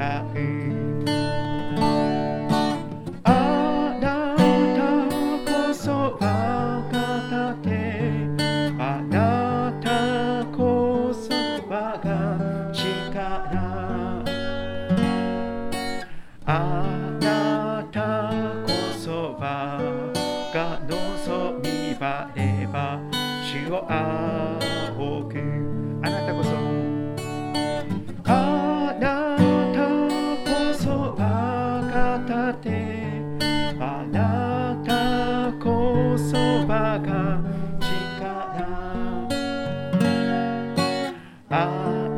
[0.00, 0.69] happy.
[41.52, 42.09] あ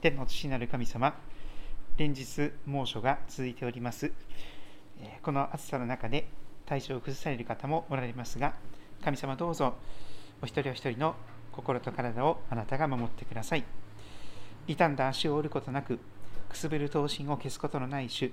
[0.00, 1.12] 天の父なる神様、
[1.96, 4.12] 連日猛暑が続いております。
[5.22, 6.28] この暑さの中で
[6.66, 8.54] 体調を崩される方もおられますが、
[9.02, 9.74] 神様どうぞ
[10.40, 11.16] お一人お一人の
[11.50, 13.64] 心と体をあなたが守ってください。
[14.68, 15.98] 傷んだ足を折ることなく、
[16.48, 18.30] くすぶる闘心を消すことのない主、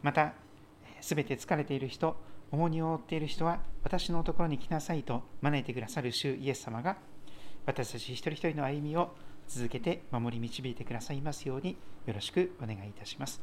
[0.00, 0.34] また、
[1.00, 2.16] すべて疲れている人、
[2.52, 6.96] 重荷を負っている人は、私のところに来なさいと招いてくださる主イエス様が、
[7.66, 9.16] 私たち一人一人の歩みを
[9.48, 13.40] 続けて守り導いてくださいますように、よろしくお願いいたします。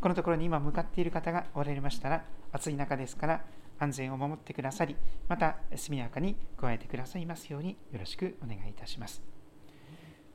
[0.00, 3.44] このところに今向かっている方がおられましたら、暑い中ですから、
[3.78, 4.96] 安全を守ってくださり、
[5.28, 9.22] また速やかに加えてくださいますように、よろしくお願いいたします。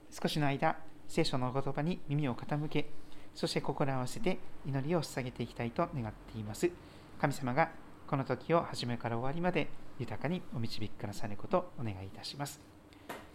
[0.10, 2.90] 少しの間、聖書のお言葉に耳を傾け、
[3.34, 6.70] そして心を合わせて祈りを捧げていきたいと願っています。
[7.20, 7.72] 神様が
[8.08, 9.70] この時を初めから終わりまで
[10.00, 12.81] 豊かにお導きくださることをお願いいたします。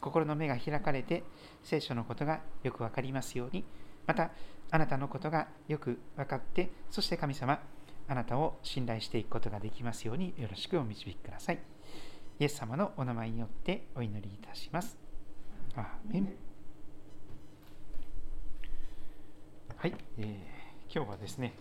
[0.01, 1.23] 心の目が開かれて
[1.63, 3.65] 聖書のことがよくわかりますように、
[4.07, 4.31] また
[4.71, 7.61] あなたのことがよく分かって、そして神様、
[8.09, 11.59] あなたを信頼していくことができますようによろしくお導きください。
[12.39, 14.97] イエス様のお名前によってお祈りいたします。
[15.75, 16.33] アーメン
[19.77, 20.57] はい、えー
[20.95, 21.53] 今日はですね、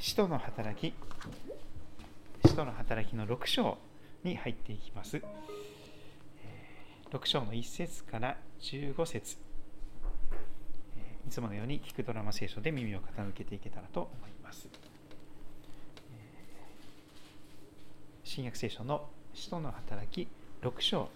[0.00, 0.94] 使徒の働き、
[2.46, 3.78] 使徒の働きの6章
[4.24, 5.22] に入っていきます。
[7.14, 9.36] 6章の1節から15節
[11.24, 14.68] いつものように聞くドラマ聖書で耳を傾けていけたらと思います。
[18.24, 20.26] 新約聖書の使徒の働き
[20.60, 21.08] 6章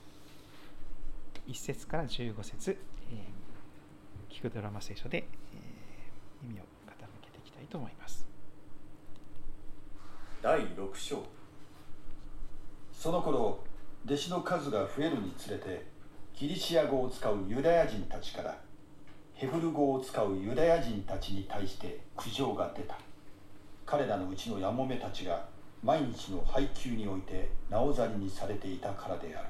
[1.49, 2.79] 1節から15節、
[4.31, 6.67] 聞くドラマ聖書で、えー耳を傾
[7.23, 8.25] けていきたいと思います。
[10.41, 11.25] 第6章
[12.93, 13.65] その頃
[14.09, 15.85] 弟子の数が増えるにつれて
[16.35, 18.59] ギリシア語を使うユダヤ人たちから
[19.35, 22.99] ヘブル語を使うユダヤ人たちに対して苦情が出た。
[23.85, 25.45] 彼らのうちのやもめたちが
[25.83, 29.49] 毎日の配給においてなおざりにされていたからである。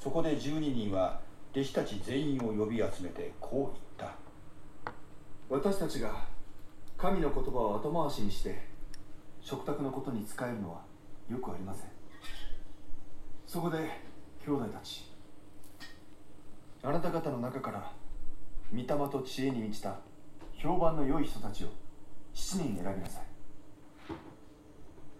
[0.00, 1.18] そこで12人は
[1.50, 4.14] 弟子たち全員を呼び集めてこう言った。
[5.48, 6.14] 私たちが
[6.96, 8.68] 神の言葉を後回しにして
[9.40, 10.82] 食卓のことに使えるのは
[11.28, 11.91] よくありません。
[13.52, 13.76] そこで
[14.46, 15.04] 兄弟たち
[16.82, 17.92] あなた方の中から
[18.72, 19.98] 御霊と知恵に満ちた
[20.54, 21.66] 評判の良い人たちを
[22.34, 23.24] 7人選びなさい。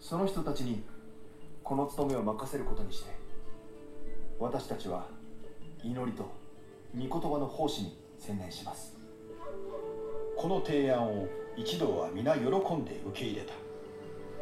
[0.00, 0.82] その人たちに
[1.62, 3.10] この務めを任せることにして
[4.38, 5.08] 私たちは
[5.84, 6.32] 祈りと
[6.94, 8.96] 御言葉の奉仕に専念します。
[10.38, 11.28] この提案を
[11.58, 13.52] 一同は皆喜んで受け入れた。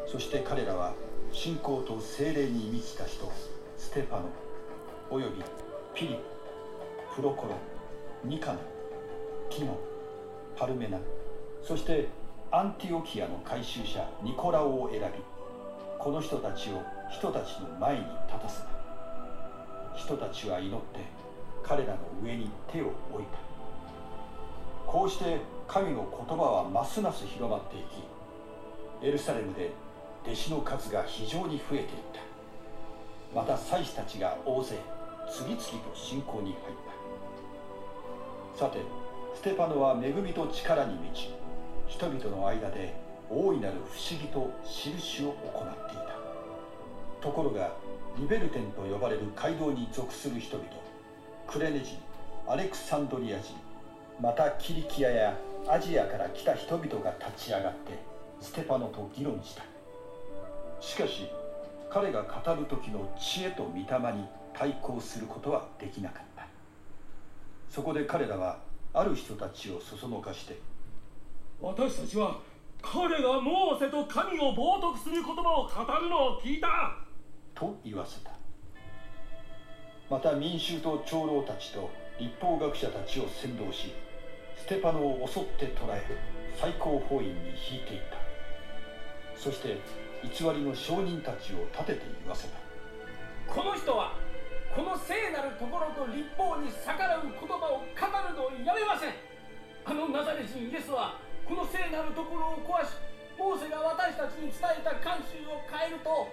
[0.07, 0.93] そして彼らは
[1.33, 3.29] 信仰と精霊に満ちた人。
[3.81, 4.29] ステパノ
[5.09, 5.43] および
[5.95, 6.19] ピリ
[7.15, 7.55] プロコロ
[8.23, 8.59] ニカノ
[9.49, 9.77] ティモ
[10.55, 10.99] パルメナ
[11.63, 12.07] そして
[12.51, 15.05] アンティオキアの改宗者ニコラオを選び
[15.97, 18.67] この人たちを人たちの前に立たせた。
[19.97, 20.99] 人たちは祈って
[21.63, 23.39] 彼らの上に手を置いた。
[24.85, 27.79] こうして神の言葉はますます広まってい
[29.01, 29.71] きエルサレムで
[30.23, 32.30] 弟子の数が非常に増えていった。
[33.33, 34.75] また祭司たちが大勢
[35.29, 36.55] 次々と信仰に入っ
[38.55, 38.65] た。
[38.65, 38.79] さて
[39.35, 41.33] ステパノは恵みと力に満ち
[41.87, 42.93] 人々の間で
[43.29, 46.21] 大いなる不思議と印を行っていた。
[47.21, 47.71] ところが
[48.17, 50.67] リベルテンと呼ばれる街道に属する人々
[51.47, 51.97] クレネ人
[52.47, 53.53] アレクサンドリア人
[54.19, 55.37] またキリキアや
[55.67, 57.97] アジアから来た人々が立ち上がって
[58.41, 59.63] ステパノと議論した。
[60.81, 61.29] しかし
[61.91, 66.47] 彼が語る時の知恵と御霊に対抗することはできなかった。
[67.69, 68.59] そこで彼らは
[68.93, 70.57] ある人たちをそそのかして
[71.61, 72.39] 私たちは
[72.81, 76.67] 彼がモーセと神を冒涜する言葉を語るのを聞いた
[77.53, 78.31] と言わせた。
[80.09, 81.89] また民衆と長老たちと
[82.19, 83.93] 立法学者たちを先導し
[84.57, 86.03] ステパノを襲って捕らえ
[86.59, 89.39] 最高法院に引いていった。
[89.39, 89.79] そして
[90.23, 92.59] 偽りの証人たちを立てて言わせた。
[93.47, 94.13] この人は
[94.75, 99.13] この聖なるところと立法に逆らう言葉を語るのをやめません。
[99.83, 102.93] あのナザレ人イエスはこの聖なるところを壊し
[103.37, 106.29] モーセが私たちに伝えた慣習を変えると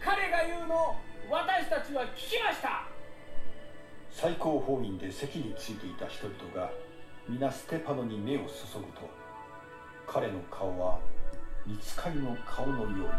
[0.00, 0.96] 彼が言うのを
[1.28, 2.86] 私たちは聞きました。
[4.10, 6.70] 最高法院で席についていた人々が
[7.28, 9.08] 皆ステパノに目を注ぐと
[10.06, 10.98] 彼の顔は
[11.66, 13.12] 見つかりの顔のように見えた。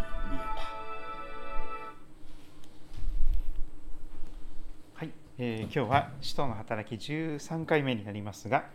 [4.96, 8.66] はい、えー今日は使徒の働き13回目になりますが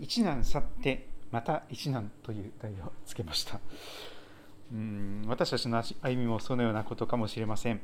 [0.00, 3.60] 一難去ってまた一難という題をつけました。
[4.72, 7.80] うん私たちの歩みもそのようなことかもしれません、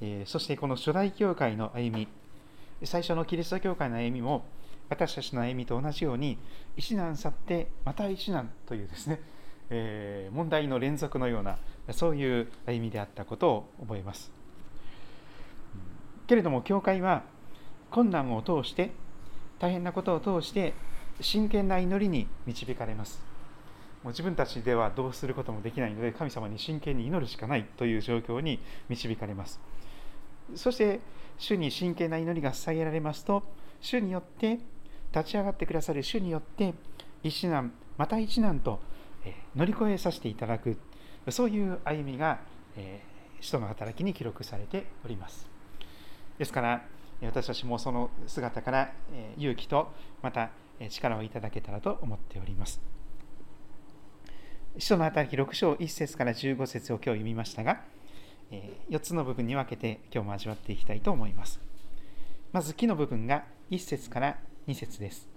[0.00, 2.08] えーそしてこの初代教会の歩み
[2.84, 4.44] 最初のキリスト教会の歩みも
[4.88, 6.38] 私たちの歩みと同じように
[6.76, 9.20] 一難去ってまた一難というですね、
[9.70, 11.58] えー問題の連続のような
[11.92, 14.30] そういう歩みであったことを覚えます。
[16.26, 17.24] けれども教会は
[17.90, 18.92] 困難を通して
[19.58, 20.74] 大変なことを通して
[21.20, 23.20] 真剣な祈りに導かれます。
[24.02, 29.60] もう自分たちではどうすることもできないので神様に真剣に祈るしかないという状況に導かれます。
[30.54, 31.00] そして
[31.38, 33.42] 主に真剣な祈りが捧げられますと
[33.80, 34.58] 主によって
[35.14, 36.74] 立ち上がってくださる主によって
[37.22, 38.80] 一難また一難と
[39.54, 40.78] 乗り越えさせていただく
[41.28, 42.40] そういう歩みが、
[42.76, 45.48] えー使徒の働きに記録されております。
[46.38, 46.84] ですから
[47.22, 52.80] 私たちもその姿からえ勇気とまたえ力をいただけたらと思っております。
[54.78, 57.82] 使徒の働き6章1節から15節を今日読みましたが
[58.88, 61.60] 4つの部分に分けて今日も味わっていきたいと思います。
[62.52, 65.28] まず木の部分が1節から2節です。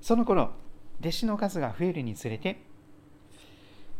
[0.00, 0.52] その頃
[1.00, 2.62] 弟子の数が増えるにつれて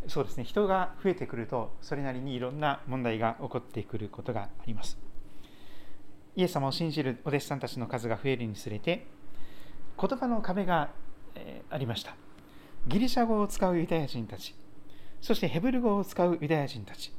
[0.07, 4.99] そうですね人が増えてくるとそれなりにいろんな問題が起こってくることがあります。
[6.37, 9.07] イエス様を信じるお弟子さんたちの数が増えるにつれて
[10.01, 10.91] 言葉の壁が
[11.35, 12.15] えありました。
[12.87, 14.55] ギリシャ語を使うユダヤ人たち
[15.21, 17.13] そしてヘブル語を使うユダヤ人たち。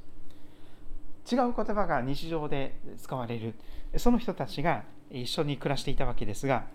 [1.31, 3.53] 違う言葉が日常で使われる
[3.97, 6.65] その人たちが一緒に暮らしていたわけですが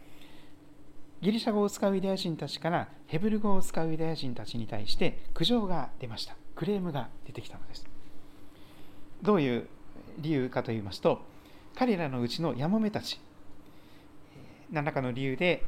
[1.21, 6.37] ギリシャ語を使うユダヤ人たちからヘブル語を使うユダヤ人たちに対して苦情が出ました。
[6.55, 7.87] クレームが出てきたのです。
[9.23, 9.69] どういう
[10.19, 11.21] 理由かと言いますと
[11.75, 13.21] 彼らのうちのヤモメたち
[14.71, 15.63] 何らかの理由で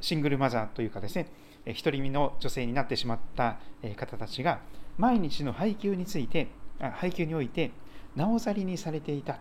[0.00, 1.28] シングルマザーというかですね
[1.64, 4.60] え独り身の女性になってしまったえ方たちが
[4.98, 6.48] 毎日の配給について
[6.80, 7.72] あ配給において
[8.14, 9.40] なおざりにされていた。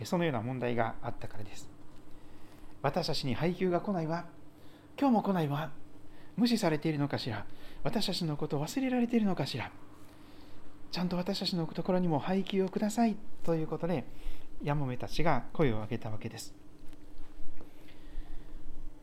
[0.00, 1.75] えそのような問題があったからです。
[2.82, 4.26] 私たちに配給が来ないわ。
[4.98, 5.70] 今日も来ないわ。
[6.36, 7.44] 無視されているのかしら。
[7.82, 9.70] 私たちのことを忘れられているのかしら。
[10.90, 13.16] ちゃんと私たちのところにも配給をください。
[13.42, 14.04] ということで
[14.62, 16.54] ヤモメたちが声を上げたわけです。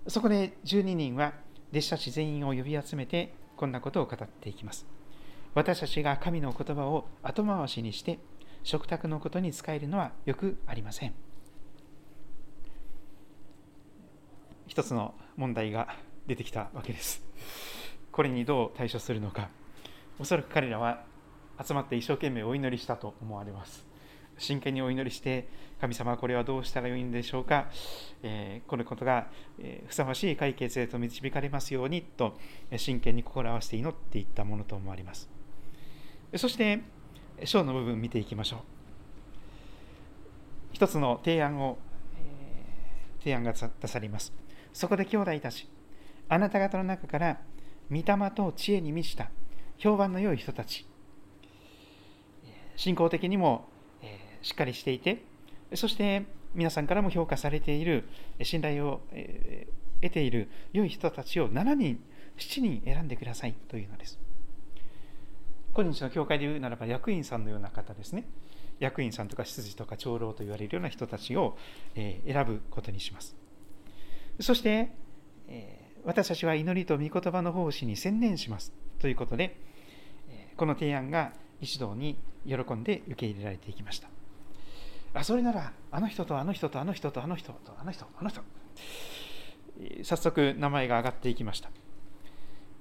[0.08, 1.34] そこで12人は
[1.72, 4.86] 弟子たち全員を呼び集めてこんなことを語っていきます。
[5.54, 8.20] 私たちが神の言葉を後回しにして
[8.64, 11.14] 食卓のことに使えるのはよくありません。
[14.74, 15.88] 一つの問題が
[16.26, 17.24] 出てきたわけです。
[18.12, 19.50] これにどう対処するのか。
[20.18, 21.04] おそらく彼らは
[21.64, 23.86] 集まって一生懸命お祈りしたと思われます。
[24.36, 25.48] 真剣にお祈りして、
[25.80, 27.68] 神様は、これはどうしたらいいんでしょうか、
[28.24, 29.28] えー、このことが、
[29.60, 32.36] え、ふさわしい解決へと導かれますようにと、
[32.76, 35.30] 真剣に心合わせて祈っていったものと思われます。
[36.36, 36.80] そして、
[37.46, 38.60] 章の部分見ていきましょう。
[40.72, 41.78] 一つの提案を、
[42.18, 44.43] えー、提案が出されます。
[44.74, 45.70] そこで兄弟たち、
[46.28, 47.40] あなた方の中から
[47.90, 49.30] 御霊と知恵に満ちた
[49.78, 50.86] 評判の良い人たち、
[52.76, 53.70] 信仰的にも
[54.42, 55.24] しっかりしていて、
[55.76, 58.08] そして皆さんからも評価されている、
[58.42, 59.02] 信頼を
[60.02, 62.04] 得ている良い人たちを7人、
[62.38, 64.20] 7人選んでくださいというのです。
[65.76, 68.26] 今日の教会で言うならば役員さんのような方ですね。
[68.80, 71.58] 役員さんとか執事とか長老と言われるような人たちを
[71.96, 73.36] 選ぶことにします。
[74.40, 74.90] そして、
[76.04, 79.58] 私たちは祈りと御言葉の奉仕に専念しますということで、
[80.58, 84.10] この提案が一同に喜んで受け入れられていきました。
[85.16, 88.42] あそれならあの人とあの人とあの人とあの人とあの人あの人。
[90.04, 91.70] 早速名前が上がっていきました。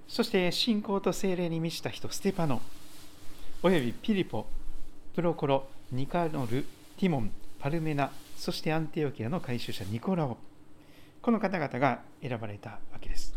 [0.09, 2.61] そして信仰と精霊に満ちた人ステパノ
[3.62, 4.47] およびピリポ
[5.14, 6.64] プロコロニカノル
[6.99, 10.37] ティモンパルメナそしてアンテオキアの回収者ニコラオ。
[11.23, 13.35] この方々が選ばれたわけです。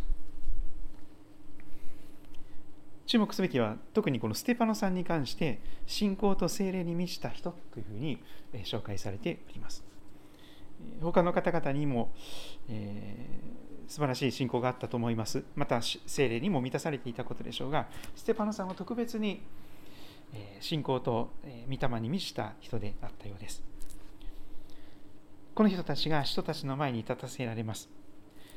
[3.05, 8.21] 注目すべきは特にこのステパノさんに関して信仰と精霊に満ちた人というふうに
[8.63, 9.83] 紹介されております。
[11.01, 12.11] 他の方々にも、
[12.67, 15.43] えー、素晴らしい信仰があったと思います。
[15.55, 19.43] また精霊にも満たされていたことでしょうがステパノさんは特別に
[20.59, 21.29] 信仰と
[21.69, 23.74] 御霊に満ちた人であったようです。
[25.55, 27.89] この人たちが人たちの前に立たせられます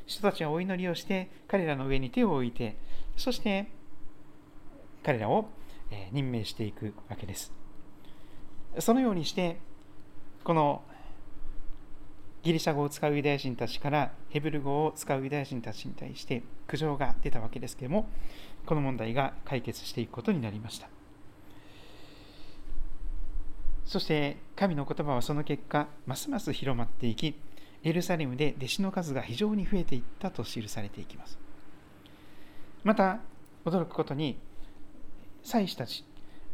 [0.05, 2.77] 人たちはお祈りをして彼らの上に手を置いて
[3.17, 3.69] そして
[5.03, 5.49] 彼らを
[6.13, 7.53] 任命していくわけです。
[8.79, 9.59] そのようにして、
[10.45, 10.83] この
[12.43, 18.09] ギリシャ語を使うユダヤ人たちからヘブル語を使うユダヤ人たちに対して苦情が出たわけですけれども、
[18.67, 20.89] この問題が解決していくことになりました。
[23.89, 27.35] そして神の言葉はその結果、ますます広まっていき、
[27.83, 31.39] エルサレムで弟子の数が非常に増えていったと記されていきます。
[32.85, 33.21] また、
[33.65, 34.39] 驚くことに、
[35.43, 36.05] 祭司たち、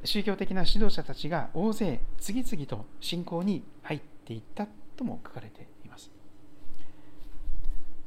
[0.05, 6.13] 宗教的な指導者たちが大勢次々と信仰に入っていったとも書かれています。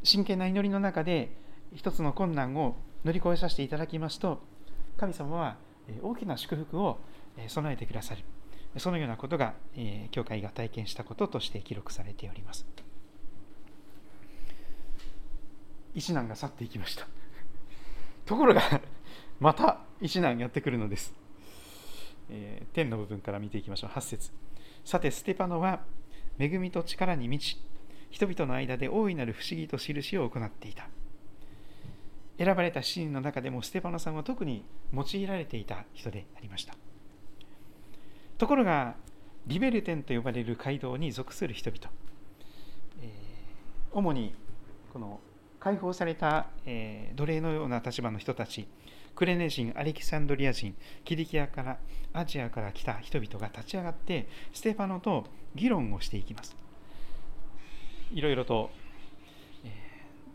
[0.04, 1.36] 真剣な祈りの中で
[1.76, 4.42] 一つの困難を乗り越えさせていただきますと、
[4.96, 5.58] 神様は
[6.02, 7.00] 大きな祝福を
[7.50, 8.24] 備えてくださる。
[8.80, 12.66] そのようなことがえ、教会が体験したこととして記録されております。
[15.94, 17.08] 一難が去っていきました。
[18.26, 18.62] ところが、
[19.40, 21.14] また一難やってくるのです。
[22.30, 23.90] えー、天の部分から見ていきましょう。
[23.92, 24.32] 8節
[24.84, 25.84] さて、ステパノは
[26.38, 27.60] 恵みと力に満ち、
[28.10, 30.88] 人々の間で大いなる不思議と印を行っていた。
[32.38, 36.76] 選ばれた7人の中でもステパノさんは特に用いられていた人でありました。
[38.38, 38.96] ところが、
[39.48, 41.90] リベルテンと呼ばれる街道に属する人々、
[43.02, 44.36] えー、主に
[44.92, 45.22] この
[45.60, 48.68] 解放された、えー、奴隷のような立場の人たち、
[49.16, 51.78] クレネ人、アレキサンドリア人、キリキアから、
[52.14, 55.26] アジアから来た人々が立ち上がって、ステパノと
[55.56, 56.56] 議論をしていきます。
[58.12, 58.70] いろいろと、
[59.66, 59.72] えー、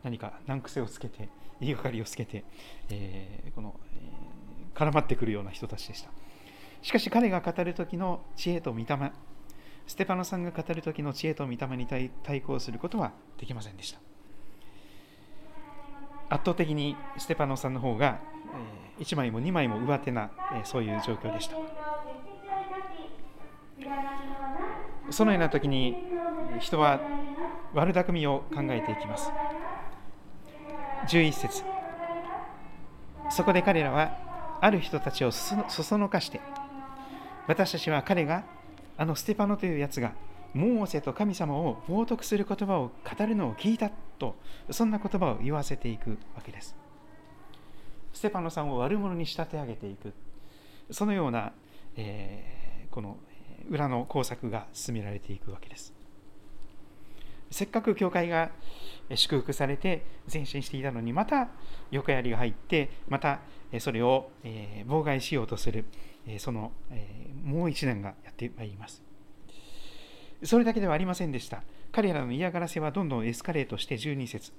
[0.03, 1.29] 何か難癖をつけて、
[1.61, 2.45] 言いがかりをつけて、
[2.91, 6.11] えー、この、えー、絡まってくるような人たちでした。
[6.83, 8.87] しかし彼が語る時の知恵と御霊、
[9.87, 14.01] ステパノさんが語る時の知恵と御霊に対抗することはできませんでした。
[16.29, 18.19] 圧倒的にステパノさんの方が
[18.99, 20.31] 1枚も2枚も上手な
[20.65, 21.57] そういう状況でした。
[25.11, 25.97] そのような時に
[26.59, 27.01] 人は
[27.75, 29.31] 悪巧みを考えていきます。
[31.07, 31.65] 11節。
[33.31, 36.41] そこで彼らはある人たちをそそのかして
[37.47, 38.45] 私たちは彼が
[38.97, 40.13] あのステパノというやつが
[40.55, 44.37] モーセと神様を冒涜する言葉を語るのを聞いたと
[44.71, 46.77] そんな言葉を言わせていくわけです。
[48.13, 50.13] ステパノさんを悪者に仕立て上げていく。
[50.91, 51.53] そのような、
[51.97, 53.17] えー、この
[53.71, 55.95] 裏の工作が進められていくわけです。
[57.51, 58.51] せっかく教会が
[59.15, 61.49] 祝福されて前進していたのにまた
[61.91, 63.41] 横やりが入ってまた
[63.79, 65.85] それを妨害しようとする。
[66.39, 69.03] そのえもう一年がやってまいります。
[70.43, 71.63] それだけではありませんでした。
[71.93, 74.53] 彼らの嫌がらせはどんどんエスカレートして12節。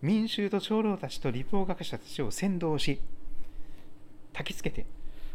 [0.00, 3.00] 民衆と長老たちと立法学者たちを先導し
[4.32, 4.86] 焚きつけて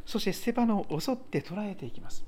[0.06, 2.26] そしてステパノを襲って捕らえていきます。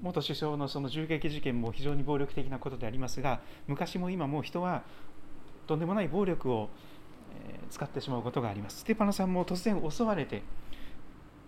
[0.00, 4.84] 元首相のその銃撃事件も非常に暴力的なことでありますが昔も今も人は
[5.66, 6.70] とんでもない暴力を
[7.70, 8.78] 使ってしまうことがあります。
[8.78, 10.42] ステパノさんも突然襲われて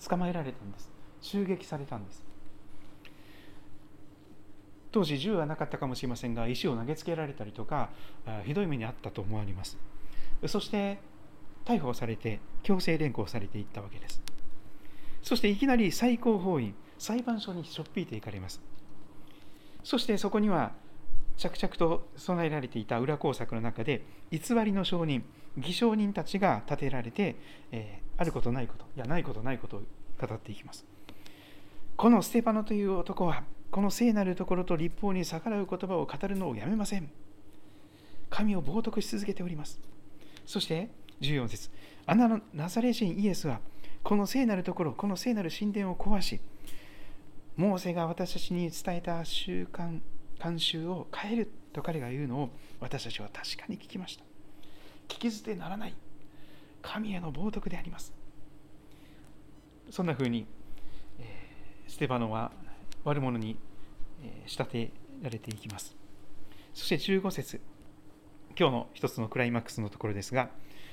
[0.09, 0.90] 捕まえられたんです。
[1.21, 2.25] 襲撃されたんです。
[4.92, 7.90] 当時銃はなかったかもしれませんが石を投げつけられたりとか
[8.45, 9.78] ひどい目にあったと思われます。
[10.47, 10.99] そして
[11.64, 14.21] 逮捕されて強制連行されていったわけです。
[15.23, 18.61] そしていきなり最高法院裁判所にしょっぴいていかれます。
[19.85, 20.73] そしてそこには
[21.37, 25.25] 着々と備えられていた裏工作の中で偽りの証人
[25.57, 27.37] 偽証人たちが立てられて、
[27.73, 29.81] えー、あることないこといやないことないことを
[30.21, 30.85] 語っていきます。
[31.97, 37.11] このステパノという男はこの聖なるところと立法に逆らう言葉を語るのをやめません。
[38.29, 39.81] 神を冒涜し続けております。
[40.45, 40.91] そして
[41.23, 41.71] 14節。
[42.05, 43.61] あのナザレ人イエスは
[44.03, 46.41] この聖なるところこの聖なる神殿を壊し
[47.57, 50.00] モーセが私たちに伝えた習慣
[50.39, 52.50] 慣習を変えると彼が言うのを
[52.81, 54.25] 私たちは確かに聞きました。
[55.09, 55.95] 聞き捨てならない。
[56.83, 58.13] 神への冒涜であります。
[59.91, 60.47] そんなふうに、
[61.19, 62.53] えー、ステパノは
[63.05, 63.57] 悪者に、
[64.23, 65.97] えー、仕立てられていきます。
[66.75, 67.61] そして15節
[68.59, 70.51] 今日の一つのクライマックスのところですが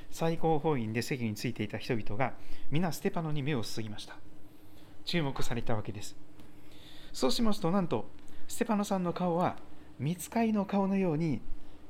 [0.09, 2.33] 最高法院で席についていた人々が
[2.71, 4.15] 皆ステパノに目を注ぎました。
[5.05, 6.17] 注目されたわけです。
[7.13, 8.09] そうしますとなんと
[8.47, 9.57] ステパノさんの顔は
[9.99, 11.41] 見つかりの顔のように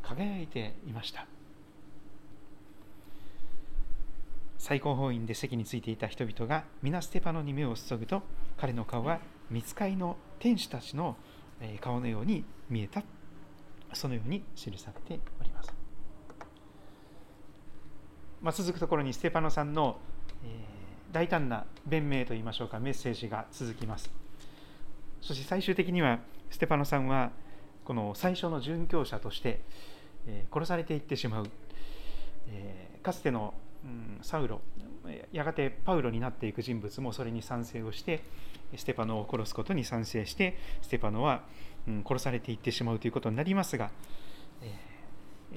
[0.01, 1.27] 輝いていました。
[4.67, 8.21] 最高法院で席についていた人々が皆ステパノに目を注ぐと
[8.57, 11.15] 彼の顔は見つかりの天使たちの
[11.79, 13.01] 顔のように見えた
[13.93, 15.73] そのように記されております、
[18.41, 20.01] まあ、続くところにステパノさんの、
[20.43, 24.11] えー、大胆な弁明といいましょうかメッセージが続きます。
[25.21, 27.31] そして最終的にはステパノさんは
[27.85, 29.61] この最初の殉教者として、
[30.27, 31.47] え殺されていってしまう、
[32.49, 33.53] えかつての、
[34.21, 34.61] サウロ
[35.31, 38.21] やがてパウロになっていく人物もそれに賛成をして
[38.75, 41.43] ステパノを殺すことに賛成してステパノは、
[42.05, 43.91] 殺されていってしまうということになりますが、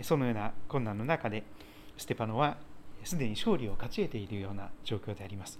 [0.02, 1.42] そのような困難の中で
[1.96, 2.58] ステパノは
[3.02, 5.58] すでに勝利を勝ち得ているような状況であります。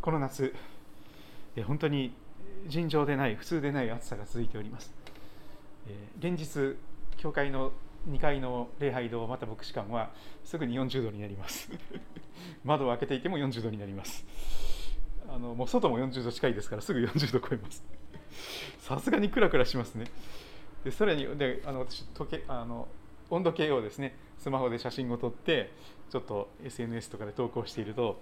[0.00, 0.54] この夏、
[1.66, 2.14] 本当に
[2.66, 4.92] 尋常でない、普通でない暑さが続いております。
[6.18, 6.76] 連日、
[7.16, 7.72] 教会の
[8.08, 10.10] 2階の礼拝堂、また牧師館は
[10.44, 11.70] すぐに40度になります。
[12.64, 14.26] 窓を開けていても40度になります。
[15.28, 17.84] あのもう外も40度近いですから、すぐ40度超えます。
[18.78, 20.06] さすがにクラクラしますね。
[20.84, 22.88] でさらにであの私時計あの
[23.30, 25.72] 温度計をですねスマホで写真を撮って
[26.10, 28.20] ちょっと SNS とかで投稿していると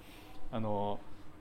[0.52, 1.00] あの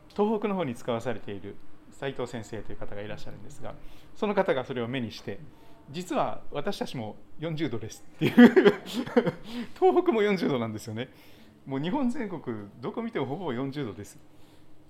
[0.09, 1.55] 東北の方に使わされている
[1.91, 3.75] 斉藤先生という方がいらっしゃるんですが
[4.15, 5.39] その方がそれを目にして
[5.89, 8.33] 実は私たちも40度ですっていう。
[9.79, 11.09] 東北も40度なんですよね。
[11.65, 14.19] もう日本全国どこ見てもほぼ40度です。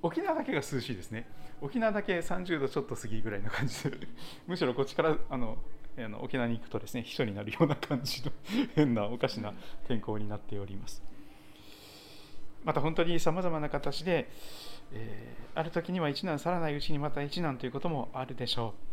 [0.02, 1.28] 沖縄だけが涼しいですね。
[1.62, 3.84] 沖縄だけ30度ちょっと過ぎぐらいな感じ。
[3.90, 3.98] で
[4.48, 5.58] むしろこっちからあの
[5.98, 8.32] あの沖縄に行くとですね秘書になるような感じの
[8.76, 9.54] 変なおかしな
[9.88, 11.04] 天候になっております。
[12.64, 14.30] また本当にさまざまな形で
[14.94, 18.91] えー、ある時には一難去らないうちにまた一難ということもあるでしょう。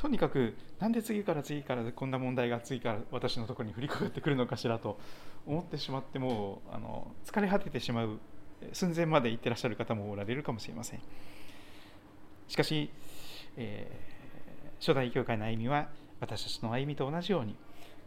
[0.00, 4.98] とにかくなんで次から次からこんな問題が次から私のところに降りかかってくるのかしらと
[5.46, 8.18] 思ってしまってもあの疲れ果ててしまう
[8.72, 11.00] 寸前まで行ってらっしゃる方もおられるかもしれません。
[12.48, 12.90] しかし、
[13.58, 17.54] えー、初代教会の歩みは私たちの歩みと同じように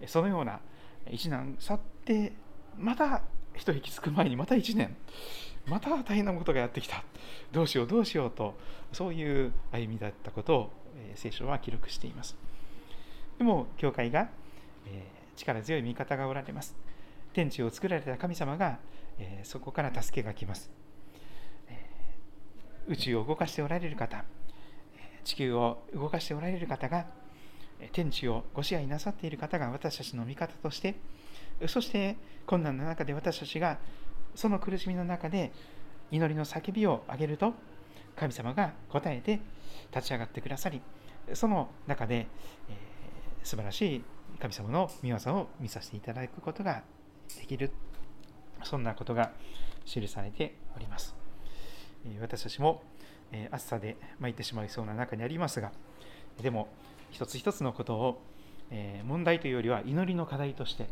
[0.08, 0.62] そのような
[1.12, 2.34] 一難去って
[2.76, 3.22] また
[3.54, 4.96] 一息つく前にまた1年
[5.68, 7.04] また大変なことがやってきた。
[7.52, 8.56] どうしようどうしようと
[8.92, 10.83] そういう歩みだったことを、
[11.16, 12.36] 聖書は記録しています。
[13.38, 14.30] でも教会が、
[14.86, 16.76] え力強い味方がおられます。
[17.34, 18.80] 天地を作られた神様が、
[19.18, 20.70] えそこから助けが来ます、
[21.68, 21.86] え
[22.88, 24.24] 宇宙を動かしておられる方
[25.24, 27.06] 地球を動かしておられる方が
[27.92, 30.96] 天地をご支配なさっている方が私たちの味方として
[31.68, 33.78] そして困難な中で私たちが
[34.36, 35.52] その苦しみの中で
[36.12, 37.54] 祈りの叫びを上げると
[38.16, 39.40] 神様が答えて
[39.94, 40.82] 立ち上がってくださり
[41.34, 44.04] その中で、えー、素晴らしい
[44.40, 46.84] 神様の御業を見させていただくことが
[47.40, 47.72] できる。
[48.64, 49.32] そんなことが
[49.86, 51.16] 記されております。
[52.06, 52.84] え私たちも
[53.32, 55.72] え暑さで参ってしまいそうな中にありますが
[56.42, 56.68] でも
[57.12, 58.22] 一つ一つのことを、
[58.72, 60.88] えー問題というよりは祈りの課題として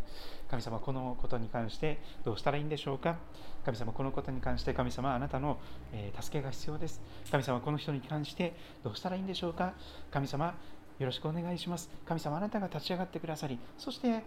[0.49, 3.17] 神様このことに関してどうしたらいいんでしょうか？
[3.65, 5.57] 神様このことに関して神様あなたの、
[5.93, 7.01] えー助けが必要です。
[7.31, 8.53] 神様この人に関して
[8.83, 9.73] どうしたらいいんでしょうか？
[10.11, 10.55] 神様
[10.99, 11.89] よろしくお願いします。
[12.05, 14.23] 神様あなたが立ち上がってくださりそして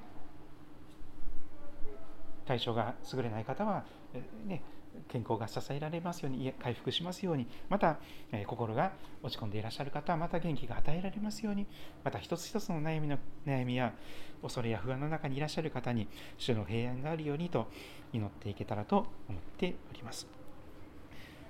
[2.47, 4.63] 体調が優れない方は、えーね、
[5.09, 7.99] 健康が支えられますように、いえ回復しますように、また、
[8.33, 11.67] えー心が落ち込んでいらっしゃる方は、また元気が与えられますように、
[12.03, 13.95] また一つ一つの悩みの悩みや
[14.43, 17.69] 恐れや不安の中にいらっしゃる方に、主の平安があるようにと
[18.13, 20.27] 祈っていけたらと思っております。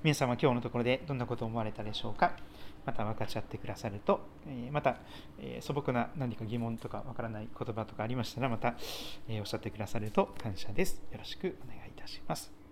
[0.02, 2.36] 皆様、今日のところでどんなことを思われたでしょうか？
[2.84, 4.98] また分かち合ってくださると、えーまた、
[5.38, 8.74] えー素朴な何か疑問とかわからない言葉とかありましたら、また、
[9.28, 11.02] えーおっしゃってくださると感謝です。
[11.10, 12.63] よろしくお願いいたします。